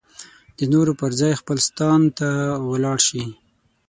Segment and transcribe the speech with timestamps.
[0.57, 2.29] د نورو پر ځای خپل ستان ته
[2.69, 3.23] ولاړ شي.